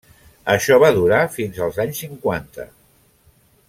Això 0.53 0.77
va 0.83 0.89
durar 0.95 1.21
fins 1.37 1.61
als 1.67 1.79
anys 1.85 2.03
cinquanta. 2.07 2.67